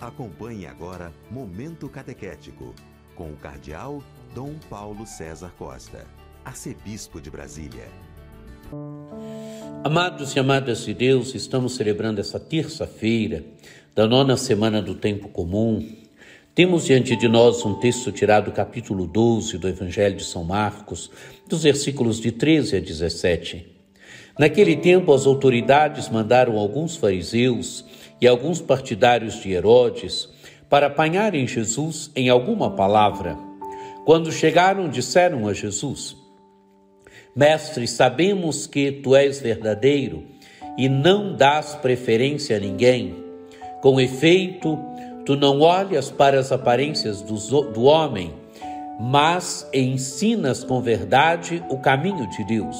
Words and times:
Acompanhe 0.00 0.66
agora 0.66 1.12
Momento 1.30 1.86
Catequético, 1.86 2.74
com 3.14 3.28
o 3.28 3.36
Cardeal 3.36 4.02
Dom 4.34 4.54
Paulo 4.70 5.06
César 5.06 5.52
Costa, 5.58 6.06
Arcebispo 6.42 7.20
de 7.20 7.30
Brasília. 7.30 7.86
Amados 9.84 10.34
e 10.34 10.38
amadas 10.38 10.86
de 10.86 10.94
Deus, 10.94 11.34
estamos 11.34 11.74
celebrando 11.74 12.18
essa 12.18 12.40
terça-feira 12.40 13.44
da 13.94 14.06
nona 14.06 14.38
semana 14.38 14.80
do 14.80 14.94
Tempo 14.94 15.28
Comum. 15.28 15.86
Temos 16.54 16.86
diante 16.86 17.14
de 17.14 17.28
nós 17.28 17.62
um 17.66 17.74
texto 17.74 18.10
tirado 18.10 18.46
do 18.46 18.52
capítulo 18.52 19.06
12 19.06 19.58
do 19.58 19.68
Evangelho 19.68 20.16
de 20.16 20.24
São 20.24 20.44
Marcos, 20.44 21.10
dos 21.46 21.62
versículos 21.64 22.18
de 22.18 22.32
13 22.32 22.78
a 22.78 22.80
17. 22.80 23.66
Naquele 24.38 24.76
tempo, 24.76 25.12
as 25.12 25.26
autoridades 25.26 26.08
mandaram 26.08 26.56
alguns 26.56 26.96
fariseus 26.96 27.84
e 28.20 28.28
alguns 28.28 28.60
partidários 28.60 29.40
de 29.40 29.52
Herodes 29.52 30.28
para 30.68 30.86
apanharem 30.86 31.46
Jesus 31.46 32.10
em 32.14 32.28
alguma 32.28 32.70
palavra. 32.70 33.36
Quando 34.04 34.30
chegaram, 34.30 34.88
disseram 34.88 35.48
a 35.48 35.52
Jesus: 35.52 36.16
Mestre, 37.34 37.86
sabemos 37.88 38.66
que 38.66 38.92
tu 38.92 39.16
és 39.16 39.40
verdadeiro 39.40 40.24
e 40.76 40.88
não 40.88 41.34
dás 41.34 41.74
preferência 41.74 42.56
a 42.56 42.60
ninguém. 42.60 43.16
Com 43.80 44.00
efeito, 44.00 44.78
tu 45.24 45.36
não 45.36 45.60
olhas 45.60 46.10
para 46.10 46.38
as 46.38 46.52
aparências 46.52 47.22
do, 47.22 47.62
do 47.72 47.82
homem, 47.82 48.32
mas 49.00 49.68
ensinas 49.72 50.62
com 50.62 50.80
verdade 50.80 51.62
o 51.68 51.78
caminho 51.78 52.28
de 52.30 52.44
Deus. 52.44 52.76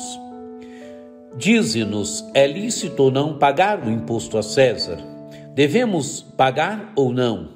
Dize-nos: 1.37 2.25
é 2.35 2.47
lícito 2.47 3.05
ou 3.05 3.11
não 3.11 3.39
pagar 3.39 3.83
o 3.85 3.91
imposto 3.91 4.37
a 4.37 4.43
César? 4.43 4.99
Devemos 5.61 6.23
pagar 6.39 6.91
ou 6.97 7.13
não? 7.13 7.51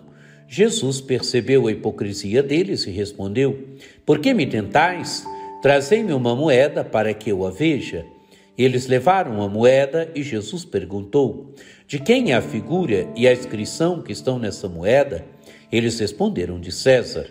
Jesus 0.46 1.00
percebeu 1.00 1.66
a 1.66 1.72
hipocrisia 1.72 2.42
deles 2.42 2.86
e 2.86 2.90
respondeu: 2.90 3.58
Por 4.04 4.18
que 4.18 4.34
me 4.34 4.46
tentais? 4.46 5.24
Trazei-me 5.62 6.12
uma 6.12 6.36
moeda 6.36 6.84
para 6.84 7.14
que 7.14 7.32
eu 7.32 7.46
a 7.46 7.50
veja. 7.50 8.04
Eles 8.58 8.86
levaram 8.86 9.40
a 9.40 9.48
moeda 9.48 10.12
e 10.14 10.22
Jesus 10.22 10.66
perguntou: 10.66 11.54
De 11.88 11.98
quem 11.98 12.32
é 12.32 12.34
a 12.34 12.42
figura 12.42 13.08
e 13.16 13.26
a 13.26 13.32
inscrição 13.32 14.02
que 14.02 14.12
estão 14.12 14.38
nessa 14.38 14.68
moeda? 14.68 15.24
Eles 15.72 15.98
responderam: 15.98 16.60
De 16.60 16.72
César. 16.72 17.26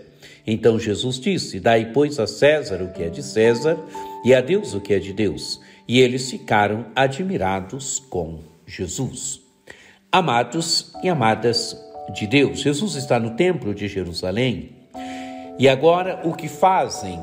Então 0.47 0.79
Jesus 0.79 1.19
disse: 1.19 1.59
Dai, 1.59 1.91
pois, 1.93 2.19
a 2.19 2.25
César 2.25 2.81
o 2.81 2.91
que 2.91 3.03
é 3.03 3.09
de 3.09 3.21
César 3.21 3.77
e 4.25 4.33
a 4.33 4.41
Deus 4.41 4.73
o 4.73 4.81
que 4.81 4.95
é 4.95 4.97
de 4.97 5.13
Deus 5.13 5.61
e 5.87 5.99
eles 5.99 6.31
ficaram 6.31 6.87
admirados 6.95 7.99
com 8.09 8.39
Jesus. 8.65 9.42
Amados 10.13 10.93
e 11.01 11.09
amadas 11.09 11.75
de 12.13 12.27
Deus, 12.27 12.59
Jesus 12.59 12.93
está 12.93 13.17
no 13.19 13.31
templo 13.31 13.73
de 13.73 13.87
Jerusalém 13.87 14.75
e 15.57 15.67
agora 15.67 16.21
o 16.23 16.35
que 16.35 16.47
fazem? 16.47 17.19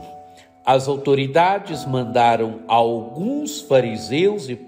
As 0.67 0.89
autoridades 0.89 1.87
mandaram 1.87 2.63
alguns 2.67 3.61
fariseus 3.61 4.49
e, 4.49 4.59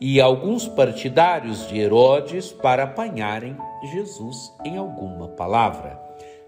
e 0.00 0.20
alguns 0.20 0.66
partidários 0.66 1.68
de 1.68 1.78
Herodes 1.78 2.50
para 2.50 2.82
apanharem 2.82 3.56
Jesus 3.92 4.52
em 4.64 4.76
alguma 4.76 5.28
palavra. 5.28 6.00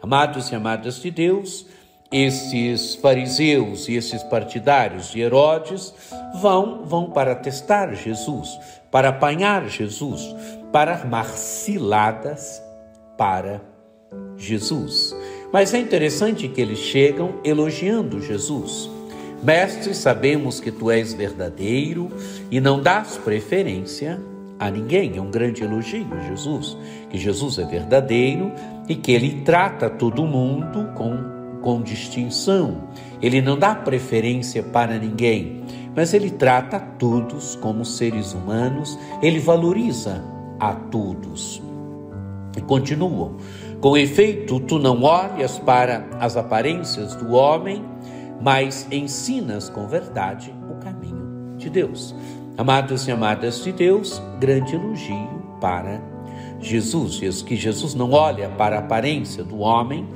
Amados 0.02 0.50
e 0.50 0.56
amadas 0.56 1.00
de 1.00 1.12
Deus, 1.12 1.64
esses 2.12 2.96
fariseus 2.96 3.88
e 3.88 3.94
esses 3.94 4.22
partidários 4.24 5.10
de 5.10 5.20
Herodes 5.20 5.94
vão 6.40 6.84
vão 6.84 7.10
para 7.10 7.34
testar 7.36 7.94
Jesus, 7.94 8.58
para 8.90 9.10
apanhar 9.10 9.68
Jesus, 9.68 10.34
para 10.72 10.92
armar 10.92 11.26
ciladas 11.26 12.60
para 13.16 13.60
Jesus. 14.36 15.14
Mas 15.52 15.72
é 15.74 15.78
interessante 15.78 16.48
que 16.48 16.60
eles 16.60 16.78
chegam 16.78 17.40
elogiando 17.44 18.20
Jesus. 18.20 18.90
Mestre, 19.42 19.94
sabemos 19.94 20.60
que 20.60 20.70
tu 20.70 20.90
és 20.90 21.14
verdadeiro 21.14 22.08
e 22.50 22.60
não 22.60 22.82
dás 22.82 23.16
preferência 23.16 24.20
a 24.58 24.70
ninguém. 24.70 25.16
É 25.16 25.20
um 25.20 25.30
grande 25.30 25.64
elogio 25.64 26.06
Jesus, 26.28 26.76
que 27.08 27.18
Jesus 27.18 27.58
é 27.58 27.64
verdadeiro 27.64 28.52
e 28.88 28.94
que 28.94 29.12
ele 29.12 29.42
trata 29.42 29.88
todo 29.88 30.26
mundo 30.26 30.92
com 30.94 31.29
com 31.60 31.82
distinção. 31.82 32.88
Ele 33.20 33.40
não 33.40 33.58
dá 33.58 33.74
preferência 33.74 34.62
para 34.62 34.98
ninguém, 34.98 35.64
mas 35.94 36.14
ele 36.14 36.30
trata 36.30 36.78
todos 36.78 37.56
como 37.56 37.84
seres 37.84 38.32
humanos, 38.32 38.98
ele 39.22 39.38
valoriza 39.38 40.24
a 40.58 40.72
todos. 40.72 41.62
E 42.56 42.60
continuam: 42.60 43.36
com 43.80 43.96
efeito, 43.96 44.60
tu 44.60 44.78
não 44.78 45.02
olhas 45.02 45.58
para 45.58 46.06
as 46.20 46.36
aparências 46.36 47.14
do 47.14 47.32
homem, 47.32 47.82
mas 48.40 48.86
ensinas 48.90 49.68
com 49.68 49.86
verdade 49.86 50.54
o 50.70 50.74
caminho 50.74 51.56
de 51.56 51.70
Deus. 51.70 52.14
Amados 52.58 53.08
e 53.08 53.10
amadas 53.10 53.64
de 53.64 53.72
Deus, 53.72 54.20
grande 54.38 54.74
elogio 54.74 55.56
para 55.60 56.02
Jesus. 56.60 57.14
Diz 57.14 57.40
que 57.40 57.56
Jesus 57.56 57.94
não 57.94 58.12
olha 58.12 58.50
para 58.50 58.76
a 58.76 58.80
aparência 58.80 59.42
do 59.42 59.60
homem, 59.60 60.06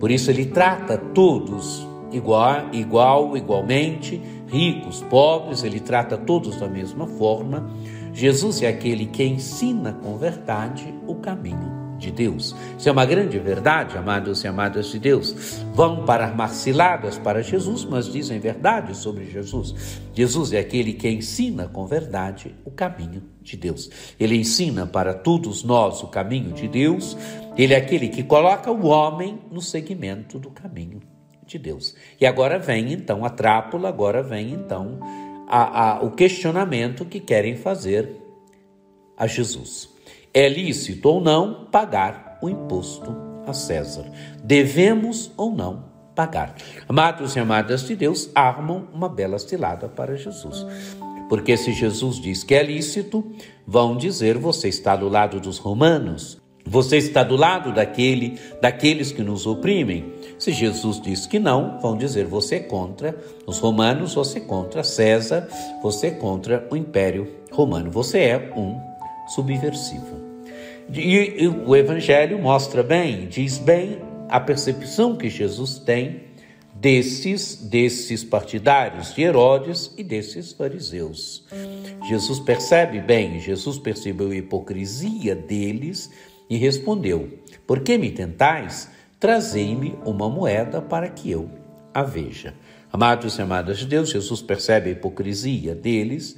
por 0.00 0.10
isso 0.10 0.30
ele 0.30 0.46
trata 0.46 0.98
todos 0.98 1.86
igual, 2.10 2.70
igual, 2.72 3.36
igualmente, 3.36 4.20
ricos, 4.48 5.02
pobres, 5.02 5.62
ele 5.62 5.78
trata 5.78 6.16
todos 6.16 6.56
da 6.56 6.66
mesma 6.66 7.06
forma. 7.06 7.70
Jesus 8.12 8.62
é 8.62 8.66
aquele 8.66 9.06
que 9.06 9.22
ensina 9.22 9.92
com 9.92 10.16
verdade 10.16 10.92
o 11.06 11.14
caminho 11.14 11.89
de 12.00 12.10
Deus. 12.10 12.56
Isso 12.76 12.88
é 12.88 12.92
uma 12.92 13.04
grande 13.04 13.38
verdade, 13.38 13.96
amados 13.96 14.42
e 14.42 14.48
amadas 14.48 14.86
de 14.86 14.98
Deus. 14.98 15.62
Vão 15.74 16.04
para 16.04 16.24
armar 16.24 16.50
ciladas 16.50 17.18
para 17.18 17.42
Jesus, 17.42 17.84
mas 17.84 18.10
dizem 18.10 18.40
verdade 18.40 18.96
sobre 18.96 19.26
Jesus. 19.26 20.00
Jesus 20.14 20.52
é 20.52 20.58
aquele 20.58 20.94
que 20.94 21.08
ensina 21.08 21.68
com 21.68 21.86
verdade 21.86 22.56
o 22.64 22.70
caminho 22.70 23.22
de 23.42 23.56
Deus. 23.56 23.90
Ele 24.18 24.36
ensina 24.36 24.86
para 24.86 25.14
todos 25.14 25.62
nós 25.62 26.02
o 26.02 26.08
caminho 26.08 26.52
de 26.52 26.66
Deus. 26.66 27.16
Ele 27.56 27.74
é 27.74 27.76
aquele 27.76 28.08
que 28.08 28.24
coloca 28.24 28.72
o 28.72 28.86
homem 28.86 29.38
no 29.50 29.60
segmento 29.60 30.38
do 30.38 30.50
caminho 30.50 31.00
de 31.46 31.58
Deus. 31.58 31.94
E 32.20 32.26
agora 32.26 32.58
vem 32.58 32.92
então 32.92 33.24
a 33.24 33.30
trápula, 33.30 33.88
agora 33.88 34.22
vem 34.22 34.52
então 34.52 34.98
a, 35.46 35.98
a, 35.98 36.02
o 36.02 36.12
questionamento 36.12 37.04
que 37.04 37.20
querem 37.20 37.56
fazer 37.56 38.16
a 39.16 39.26
Jesus. 39.26 39.90
É 40.32 40.48
lícito 40.48 41.08
ou 41.08 41.20
não 41.20 41.64
pagar 41.72 42.38
o 42.40 42.48
imposto 42.48 43.16
a 43.46 43.52
César? 43.52 44.04
Devemos 44.44 45.32
ou 45.36 45.50
não 45.50 45.84
pagar? 46.14 46.54
Amados 46.88 47.34
e 47.34 47.40
amadas 47.40 47.82
de 47.84 47.96
Deus, 47.96 48.30
armam 48.32 48.86
uma 48.92 49.08
bela 49.08 49.40
cilada 49.40 49.88
para 49.88 50.16
Jesus. 50.16 50.64
Porque 51.28 51.56
se 51.56 51.72
Jesus 51.72 52.20
diz 52.20 52.44
que 52.44 52.54
é 52.54 52.62
lícito, 52.62 53.24
vão 53.66 53.96
dizer 53.96 54.38
você 54.38 54.68
está 54.68 54.94
do 54.94 55.08
lado 55.08 55.40
dos 55.40 55.58
romanos, 55.58 56.40
você 56.64 56.98
está 56.98 57.24
do 57.24 57.34
lado 57.34 57.72
daquele, 57.72 58.38
daqueles 58.62 59.10
que 59.10 59.22
nos 59.22 59.48
oprimem. 59.48 60.12
Se 60.38 60.52
Jesus 60.52 61.00
diz 61.00 61.26
que 61.26 61.40
não, 61.40 61.80
vão 61.80 61.96
dizer 61.96 62.26
você 62.26 62.56
é 62.56 62.60
contra 62.60 63.16
os 63.46 63.58
romanos, 63.58 64.14
você 64.14 64.38
é 64.38 64.42
contra 64.42 64.84
César, 64.84 65.48
você 65.82 66.06
é 66.06 66.10
contra 66.12 66.68
o 66.70 66.76
Império 66.76 67.28
Romano. 67.50 67.90
Você 67.90 68.20
é 68.20 68.52
um 68.56 68.89
subversivo. 69.34 70.20
E 70.92 71.46
o 71.46 71.76
Evangelho 71.76 72.38
mostra 72.38 72.82
bem, 72.82 73.28
diz 73.28 73.58
bem 73.58 73.98
a 74.28 74.40
percepção 74.40 75.16
que 75.16 75.28
Jesus 75.28 75.78
tem 75.78 76.22
desses, 76.74 77.56
desses 77.56 78.24
partidários 78.24 79.14
de 79.14 79.22
Herodes 79.22 79.92
e 79.96 80.02
desses 80.02 80.52
fariseus. 80.52 81.44
Jesus 82.08 82.40
percebe 82.40 83.00
bem, 83.00 83.38
Jesus 83.38 83.78
percebeu 83.78 84.30
a 84.30 84.36
hipocrisia 84.36 85.34
deles 85.34 86.10
e 86.48 86.56
respondeu: 86.56 87.38
Por 87.66 87.80
que 87.80 87.98
me 87.98 88.10
tentais? 88.10 88.88
Trazei-me 89.20 89.96
uma 90.04 90.30
moeda 90.30 90.80
para 90.80 91.08
que 91.08 91.30
eu 91.30 91.50
a 91.92 92.02
veja. 92.02 92.54
Amados 92.92 93.38
e 93.38 93.42
amadas 93.42 93.78
de 93.78 93.86
Deus, 93.86 94.10
Jesus 94.10 94.40
percebe 94.42 94.88
a 94.88 94.92
hipocrisia 94.92 95.74
deles, 95.74 96.36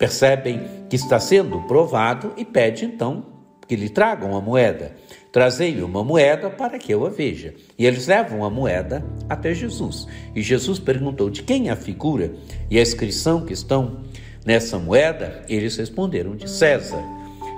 percebem 0.00 0.86
que 0.88 0.96
está 0.96 1.20
sendo 1.20 1.60
provado 1.68 2.32
e 2.36 2.44
pede 2.44 2.86
então 2.86 3.26
que 3.68 3.76
lhe 3.76 3.88
tragam 3.88 4.34
a 4.36 4.40
moeda. 4.40 4.96
Trazei-lhe 5.30 5.82
uma 5.82 6.02
moeda 6.02 6.50
para 6.50 6.76
que 6.76 6.92
eu 6.92 7.06
a 7.06 7.10
veja. 7.10 7.54
E 7.78 7.86
eles 7.86 8.08
levam 8.08 8.42
a 8.42 8.50
moeda 8.50 9.04
até 9.28 9.54
Jesus. 9.54 10.08
E 10.34 10.42
Jesus 10.42 10.80
perguntou 10.80 11.30
de 11.30 11.44
quem 11.44 11.68
é 11.68 11.70
a 11.70 11.76
figura 11.76 12.32
e 12.68 12.78
a 12.78 12.82
inscrição 12.82 13.44
que 13.44 13.52
estão 13.52 14.00
nessa 14.44 14.76
moeda. 14.76 15.44
Eles 15.48 15.76
responderam 15.76 16.34
de 16.34 16.50
César. 16.50 17.04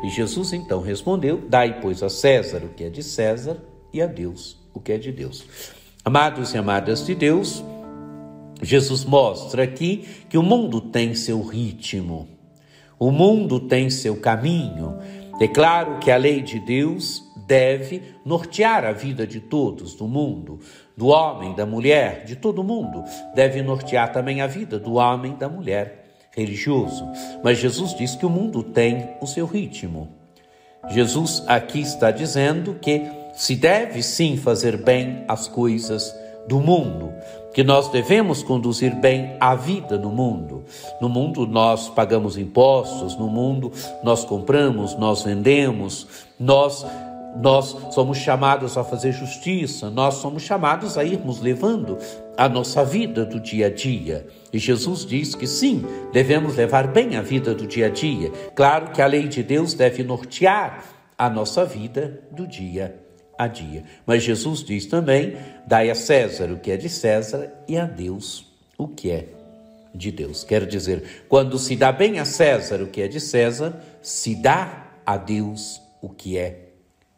E 0.04 0.10
Jesus 0.10 0.52
então 0.52 0.82
respondeu: 0.82 1.40
Dai, 1.48 1.80
pois, 1.80 2.02
a 2.02 2.10
César 2.10 2.62
o 2.62 2.68
que 2.70 2.84
é 2.84 2.90
de 2.90 3.02
César 3.02 3.56
e 3.90 4.02
a 4.02 4.06
Deus 4.06 4.60
o 4.74 4.80
que 4.80 4.92
é 4.92 4.98
de 4.98 5.12
Deus. 5.12 5.44
Amados 6.04 6.54
e 6.54 6.58
amadas 6.58 7.06
de 7.06 7.14
Deus, 7.14 7.62
Jesus 8.62 9.04
mostra 9.04 9.64
aqui 9.64 10.06
que 10.28 10.38
o 10.38 10.42
mundo 10.42 10.80
tem 10.80 11.14
seu 11.14 11.42
ritmo, 11.42 12.28
o 12.98 13.10
mundo 13.10 13.58
tem 13.58 13.90
seu 13.90 14.16
caminho. 14.16 14.96
Declaro 15.38 15.98
que 15.98 16.10
a 16.10 16.16
lei 16.16 16.40
de 16.40 16.60
Deus 16.60 17.22
deve 17.46 18.02
nortear 18.24 18.84
a 18.84 18.92
vida 18.92 19.26
de 19.26 19.40
todos 19.40 19.94
do 19.94 20.06
mundo, 20.06 20.60
do 20.96 21.08
homem, 21.08 21.54
da 21.54 21.66
mulher, 21.66 22.24
de 22.24 22.36
todo 22.36 22.62
mundo. 22.62 23.02
Deve 23.34 23.60
nortear 23.60 24.12
também 24.12 24.40
a 24.40 24.46
vida 24.46 24.78
do 24.78 24.94
homem, 24.94 25.34
da 25.34 25.48
mulher 25.48 26.02
religioso. 26.30 27.04
Mas 27.42 27.58
Jesus 27.58 27.94
diz 27.94 28.14
que 28.14 28.24
o 28.24 28.30
mundo 28.30 28.62
tem 28.62 29.16
o 29.20 29.26
seu 29.26 29.46
ritmo. 29.46 30.08
Jesus 30.90 31.42
aqui 31.46 31.80
está 31.80 32.10
dizendo 32.10 32.74
que 32.74 33.02
se 33.34 33.56
deve 33.56 34.02
sim 34.02 34.36
fazer 34.36 34.76
bem 34.76 35.24
as 35.26 35.48
coisas 35.48 36.14
do 36.46 36.60
mundo, 36.60 37.12
que 37.52 37.62
nós 37.62 37.88
devemos 37.88 38.42
conduzir 38.42 38.94
bem 38.94 39.36
a 39.38 39.54
vida 39.54 39.98
no 39.98 40.10
mundo. 40.10 40.64
No 41.00 41.08
mundo 41.08 41.46
nós 41.46 41.88
pagamos 41.88 42.36
impostos, 42.36 43.16
no 43.16 43.28
mundo 43.28 43.72
nós 44.02 44.24
compramos, 44.24 44.96
nós 44.96 45.22
vendemos, 45.22 46.06
nós 46.38 46.84
nós 47.34 47.74
somos 47.92 48.18
chamados 48.18 48.76
a 48.76 48.84
fazer 48.84 49.10
justiça, 49.10 49.88
nós 49.88 50.16
somos 50.16 50.42
chamados 50.42 50.98
a 50.98 51.04
irmos 51.04 51.40
levando 51.40 51.96
a 52.36 52.46
nossa 52.46 52.84
vida 52.84 53.24
do 53.24 53.40
dia 53.40 53.68
a 53.68 53.70
dia. 53.70 54.26
E 54.52 54.58
Jesus 54.58 55.06
diz 55.06 55.34
que 55.34 55.46
sim, 55.46 55.82
devemos 56.12 56.56
levar 56.56 56.88
bem 56.88 57.16
a 57.16 57.22
vida 57.22 57.54
do 57.54 57.66
dia 57.66 57.86
a 57.86 57.88
dia. 57.88 58.30
Claro 58.54 58.90
que 58.90 59.00
a 59.00 59.06
lei 59.06 59.28
de 59.28 59.42
Deus 59.42 59.72
deve 59.72 60.02
nortear 60.02 60.84
a 61.16 61.30
nossa 61.30 61.64
vida 61.64 62.20
do 62.30 62.46
dia 62.46 63.00
a 63.38 63.46
dia. 63.46 63.84
Mas 64.06 64.22
Jesus 64.22 64.62
diz 64.62 64.86
também: 64.86 65.36
dai 65.66 65.90
a 65.90 65.94
César 65.94 66.50
o 66.50 66.58
que 66.58 66.70
é 66.70 66.76
de 66.76 66.88
César 66.88 67.52
e 67.68 67.76
a 67.78 67.84
Deus 67.84 68.46
o 68.78 68.88
que 68.88 69.10
é 69.10 69.28
de 69.94 70.10
Deus. 70.10 70.42
Quer 70.44 70.66
dizer, 70.66 71.24
quando 71.28 71.58
se 71.58 71.76
dá 71.76 71.92
bem 71.92 72.18
a 72.18 72.24
César 72.24 72.82
o 72.82 72.86
que 72.86 73.02
é 73.02 73.08
de 73.08 73.20
César, 73.20 73.74
se 74.00 74.34
dá 74.34 74.90
a 75.04 75.16
Deus 75.16 75.80
o 76.00 76.08
que 76.08 76.38
é 76.38 76.70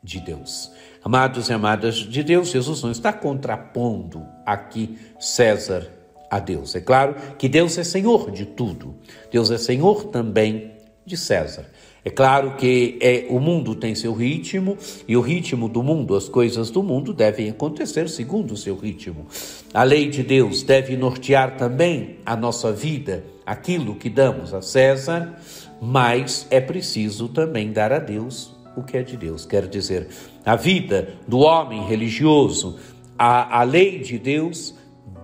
de 0.03 0.21
Deus. 0.21 0.71
Amados 1.03 1.49
e 1.49 1.53
amadas 1.53 1.97
de 1.97 2.23
Deus, 2.23 2.51
Jesus 2.51 2.83
não 2.83 2.91
está 2.91 3.13
contrapondo 3.13 4.27
aqui 4.45 4.99
César 5.19 5.91
a 6.31 6.39
Deus. 6.39 6.75
É 6.75 6.81
claro 6.81 7.15
que 7.39 7.49
Deus 7.49 7.79
é 7.79 7.85
Senhor 7.85 8.31
de 8.31 8.45
tudo. 8.45 8.95
Deus 9.31 9.51
é 9.51 9.59
Senhor 9.59 10.07
também 10.07 10.73
de 11.07 11.17
César. 11.17 11.71
É 12.05 12.11
claro 12.11 12.57
que 12.57 12.99
é, 13.01 13.27
o 13.31 13.41
mundo 13.41 13.75
tem 13.75 13.95
seu 13.95 14.13
ritmo 14.13 14.77
e 15.09 15.17
o 15.17 15.23
ritmo 15.23 15.71
do 15.71 15.83
mundo, 15.83 16.15
as 16.15 16.29
coisas 16.29 16.71
do 16.71 16.83
mundo 16.83 17.15
devem 17.15 17.49
acontecer 17.49 18.11
segundo 18.11 18.53
o 18.53 18.57
seu 18.57 18.77
ritmo. 18.77 19.27
A 19.73 19.83
lei 19.85 20.11
de 20.11 20.23
Deus 20.23 20.63
deve 20.63 20.99
nortear 20.99 21.57
também 21.57 22.19
a 22.27 22.37
nossa 22.37 22.71
vida, 22.71 23.25
aquilo 23.47 23.95
que 23.95 24.11
damos 24.11 24.53
a 24.53 24.61
César, 24.61 25.41
mas 25.81 26.47
é 26.51 26.61
preciso 26.61 27.27
também 27.29 27.73
dar 27.73 27.91
a 27.91 27.99
Deus 27.99 28.55
o 28.77 28.83
que 28.83 28.99
é 28.99 29.03
de 29.03 29.17
Deus. 29.17 29.47
Quer 29.47 29.67
dizer, 29.67 30.09
a 30.45 30.57
vida 30.57 31.15
do 31.27 31.39
homem 31.39 31.87
religioso, 31.87 32.79
a, 33.19 33.61
a 33.61 33.63
lei 33.63 34.01
de 34.01 34.19
Deus 34.19 34.75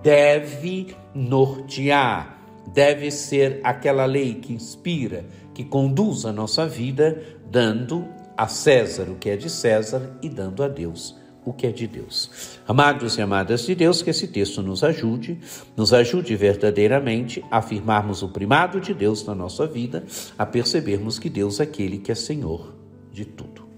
deve 0.01 0.95
nortear, 1.13 2.41
deve 2.73 3.11
ser 3.11 3.59
aquela 3.63 4.05
lei 4.05 4.35
que 4.35 4.53
inspira, 4.53 5.25
que 5.53 5.63
conduz 5.63 6.25
a 6.25 6.31
nossa 6.31 6.67
vida, 6.67 7.21
dando 7.49 8.07
a 8.37 8.47
César 8.47 9.09
o 9.09 9.15
que 9.15 9.29
é 9.29 9.37
de 9.37 9.49
César 9.49 10.17
e 10.21 10.29
dando 10.29 10.63
a 10.63 10.67
Deus 10.67 11.19
o 11.43 11.51
que 11.51 11.65
é 11.65 11.71
de 11.71 11.87
Deus. 11.87 12.59
Amados 12.67 13.17
e 13.17 13.21
amadas 13.21 13.65
de 13.65 13.73
Deus, 13.73 14.01
que 14.01 14.09
esse 14.09 14.27
texto 14.27 14.61
nos 14.61 14.83
ajude, 14.83 15.39
nos 15.75 15.93
ajude 15.93 16.35
verdadeiramente 16.35 17.43
a 17.49 17.57
afirmarmos 17.57 18.21
o 18.21 18.29
primado 18.29 18.79
de 18.79 18.93
Deus 18.93 19.25
na 19.25 19.33
nossa 19.33 19.65
vida, 19.65 20.03
a 20.37 20.45
percebermos 20.45 21.17
que 21.17 21.29
Deus 21.29 21.59
é 21.59 21.63
aquele 21.63 21.97
que 21.97 22.11
é 22.11 22.15
Senhor 22.15 22.75
de 23.11 23.25
tudo. 23.25 23.70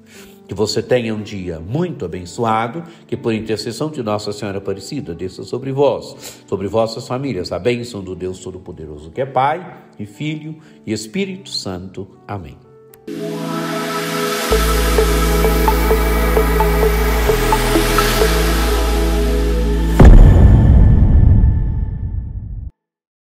Que 0.47 0.53
você 0.53 0.81
tenha 0.81 1.15
um 1.15 1.21
dia 1.21 1.59
muito 1.59 2.05
abençoado, 2.05 2.83
que 3.07 3.15
por 3.15 3.33
intercessão 3.33 3.89
de 3.89 4.03
Nossa 4.03 4.31
Senhora 4.31 4.57
Aparecida 4.57 5.13
desça 5.13 5.43
sobre 5.43 5.71
vós, 5.71 6.43
sobre 6.47 6.67
vossas 6.67 7.07
famílias, 7.07 7.51
a 7.51 7.59
bênção 7.59 8.03
do 8.03 8.15
Deus 8.15 8.39
Todo-Poderoso, 8.39 9.11
que 9.11 9.21
é 9.21 9.25
Pai 9.25 9.83
e 9.97 10.05
Filho 10.05 10.57
e 10.85 10.91
Espírito 10.91 11.49
Santo. 11.49 12.07
Amém. 12.27 12.57